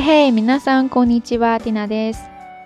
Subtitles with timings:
[0.00, 2.20] 嘿，皆さんこんにちは、Tina です。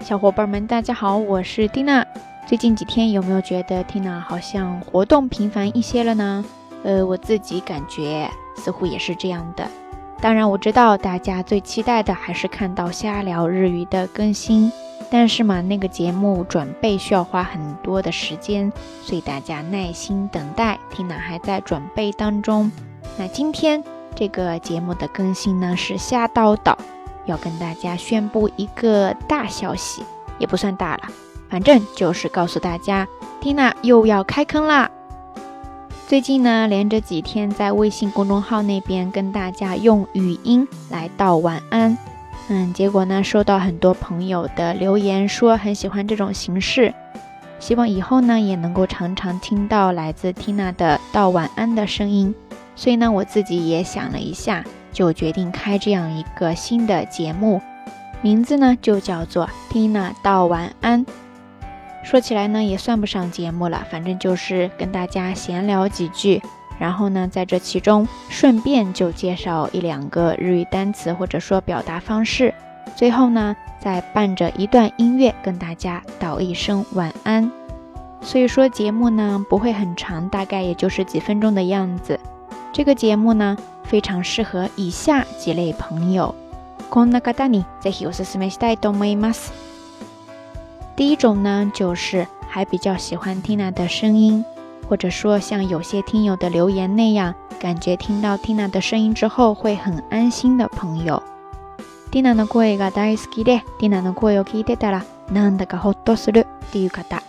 [0.05, 2.05] 小伙伴们，大家好，我是 Tina。
[2.47, 6.45] 最近几天有没有觉得 Tina 好像活动频繁一些了呢？
[6.83, 9.69] 呃，我自己感觉似乎也是这样的。
[10.21, 14.71] 当然，我知道大家最期待的还是看到瞎聊日语的更新，
[15.11, 22.71] 但是嘛，那个节目准备需要花很多的时间，所以大家耐心等待，Tina 还在准备当中。
[23.17, 23.83] 那今天
[24.15, 26.77] 这个节目的更新呢，是瞎叨叨。
[27.26, 30.04] 要跟大家宣布一个大消息，
[30.38, 31.04] 也不算大了，
[31.50, 33.08] 反正就是告诉大家
[33.42, 34.90] ，Tina 又要开坑啦。
[36.08, 41.98] 最近呢，连着几天在微信公众号那边跟大家用语音来道晚安，
[42.48, 46.94] 嗯，结果呢，收到很多朋友的留言，说很喜欢这种形式，
[47.60, 52.36] 希望以后呢也能够常常听到来自 Tina 的道晚安的声音。
[52.76, 54.64] 所以呢，我自己也想了一下。
[54.96, 57.62] 就决定开这样一个新的节目，
[58.22, 61.06] 名字呢就叫做蒂娜道晚安。
[62.02, 66.42] 说起来呢也算不上节目了，反正就是跟大家闲聊几句，
[66.80, 72.54] 然后呢在这其中顺便就介绍一两个日语单词或者说表达方式，
[72.96, 77.52] 最后呢再伴着一段音乐跟大家道一声晚安。
[78.22, 82.18] 所以说节目呢不会很长，大概也就是几分钟的样子。
[82.72, 86.35] 这个节目呢，非常适合以下几类朋友。
[90.97, 94.45] 第一种呢，就是还比较喜欢 Tina 的声音，
[94.89, 101.23] 或者说像有些听友的留言那样，感觉听到 Tina 的声音之后会很安心的朋友。
[102.11, 107.23] Tina の声が大好きで、Tina の声を聞いてたらなんだかほっとするという方。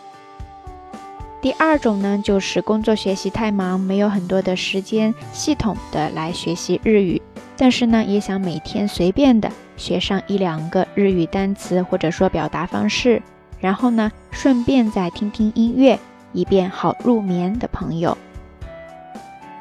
[1.45, 7.21] 第二种呢，就是工作学习太忙，没有很多的时间系统的来学习日语，
[7.57, 13.21] 但是呢，也想每天随便的学上一两个日语单词或者说表达方式，
[13.59, 15.97] 然后呢，顺便再听听音乐，
[16.33, 18.17] 以便好入眠的朋友。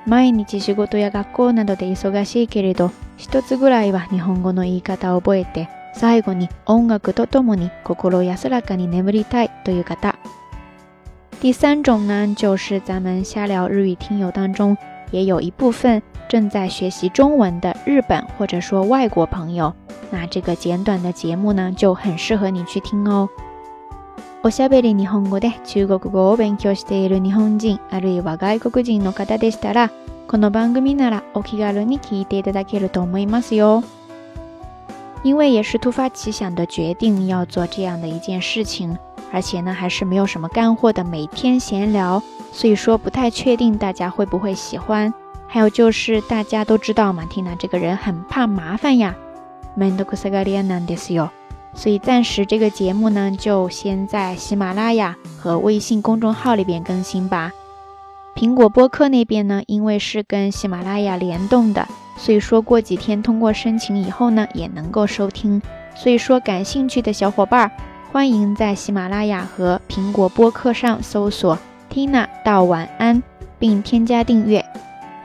[0.06, 10.16] 毎日仕事や学校などで忙しいけれど、一つぐらいは日本語の言い方を覚えて、最後に音楽とともに心安らかに眠りたいという方。
[11.40, 14.76] 第三种呢，就是咱们瞎聊日语听友当中，
[15.10, 19.72] 也有一部分正在学习中文的日本或者说外国朋友，
[20.10, 23.28] 那这个简短的节目呢，就很适合你去听哦。
[24.42, 29.90] おしゃべり日本語で中国語を勉強している日本人あるいは外国人の方でしたら、
[30.28, 33.82] この番組ならお気軽に聞いていただけると思いますよ。
[35.22, 38.96] 因为也是突发奇想的决定要做这样的一件事情。
[39.31, 42.21] 而且呢，还是没有什么干货的每天闲聊，
[42.51, 45.13] 所以说不太确定大家会不会喜欢。
[45.47, 49.15] 还有就是大家都知道嘛，Tina 这个人很怕麻烦呀，
[51.73, 57.51] 所以暂时这个节目呢，就先在喜马拉雅和微信公众号里边更新吧。
[58.35, 61.87] 苹果播客那边呢，因为是跟喜马拉雅联动的，
[62.17, 65.61] 所以说过几天通过申请以后呢，也能够收听。
[65.95, 67.71] 所以说感兴趣的小伙伴儿。
[68.15, 71.59] 欢迎在喜马拉雅和苹果播客上搜索
[71.91, 73.21] “Tina 道晚安”，
[73.59, 74.63] 并添加订阅，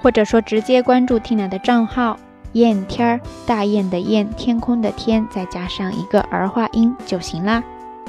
[0.03, 2.19] 或者说直接关注 Tina 的账号
[2.55, 7.63] “燕天儿”，大雁的雁，天空的天，再加上一个儿化音就行啦。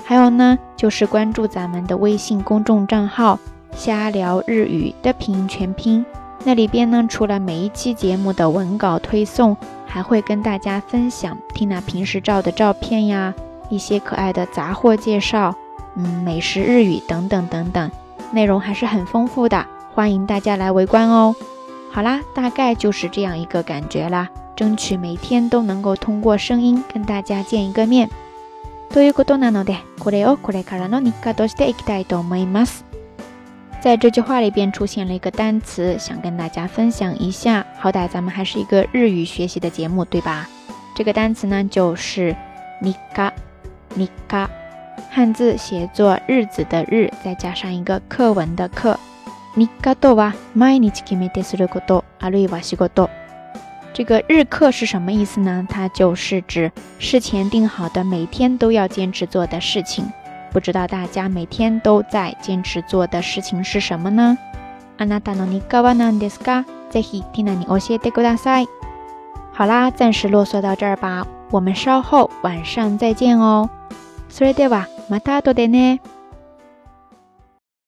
[0.03, 3.37] 还有呢，就是关注咱们的微信公众账号
[3.77, 6.03] “瞎聊日语”的拼音全拼，
[6.43, 9.55] 那里边呢，除了每一期节目的文稿推送，
[9.85, 13.31] 还会跟大家分享 Tina 平时照的照片呀。
[13.70, 15.54] 一些可爱的杂货介绍，
[15.96, 17.90] 嗯，美食日语等等等等，
[18.32, 21.34] 内容还是很丰富的，欢迎大家来围观哦。
[21.90, 28.08] 好啦，大概就是这样一个感觉啦，争取每天都能够通过声音跟大家见一个面。
[28.92, 32.84] ということなので、これをこれからの日課としていきたいと思います。
[33.82, 37.64] 在这句话里边出现了一个单词，想跟大家分享一下。
[37.78, 40.48] 好歹咱们还是一个日语学习的节目，对吧？
[40.94, 42.34] 这个单词呢，就是
[42.80, 43.30] 日課。
[43.96, 44.48] 日課，
[45.10, 48.98] 汉字写作日子的日，再加上一个课文的课。
[49.54, 53.08] 日課とは毎日決めてすること、あるいは仕事。
[53.94, 55.66] 这个日课是什么意思呢？
[55.68, 60.04] 它就是指事前定好的每天都要坚持做的事情。
[60.52, 64.36] 不知道大家每天都在坚持做的事情是什么呢？
[64.98, 66.64] あなたの日課は何ですか？
[66.90, 68.68] ぜひティナに教えてください。
[69.54, 73.70] 好啦，暂时啰嗦到这儿吧，我们稍后晚上再见哦。
[74.31, 76.01] それではまた後でね。